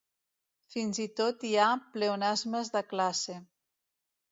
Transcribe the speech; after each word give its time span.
Fins 0.75 0.99
i 1.03 1.05
tot 1.21 1.45
hi 1.51 1.51
ha 1.65 1.67
pleonasmes 1.97 2.75
de 2.79 2.85
classe. 2.95 3.39